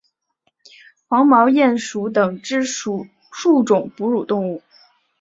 [1.07, 3.05] 黄毛鼹属等之数
[3.63, 4.63] 种哺乳动物。